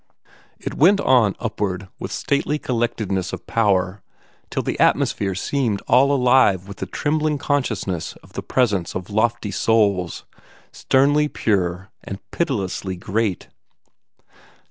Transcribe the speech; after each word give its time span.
It 0.57 0.73
went 0.73 0.99
on 0.99 1.35
upward 1.39 1.87
with 1.99 2.11
stately 2.11 2.57
collectedness 2.57 3.33
of 3.33 3.45
power, 3.45 4.01
till 4.49 4.63
the 4.63 4.79
atmosphere 4.79 5.35
seemed 5.35 5.79
all 5.87 6.11
alive 6.11 6.67
with 6.67 6.77
the 6.77 6.87
trembling 6.87 7.37
consciousness 7.37 8.13
of 8.23 8.33
the 8.33 8.41
presence 8.41 8.95
of 8.95 9.11
lofty 9.11 9.51
souls, 9.51 10.25
sternly 10.71 11.27
pure 11.27 11.91
and 12.03 12.17
pitilessly 12.31 12.95
great. 12.95 13.49